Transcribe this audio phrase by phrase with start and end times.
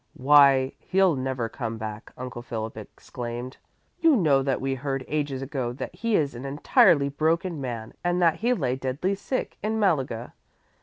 [0.17, 3.57] "Why, he'll never come back," Uncle Philip exclaimed.
[3.99, 8.19] "You know that we heard ages ago that he is an entirely broken man and
[8.19, 10.33] that he lay deadly sick in Malaga.